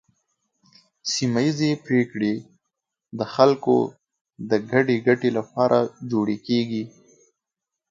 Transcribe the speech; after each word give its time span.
سیمه 1.13 1.41
ایزې 1.45 1.69
پریکړې 1.85 2.33
د 3.17 3.19
خلکو 3.33 3.75
د 4.49 4.51
ګډې 4.71 4.95
ګټې 5.07 5.29
لپاره 5.37 5.79
جوړې 6.11 6.37
کیږي. 6.47 6.83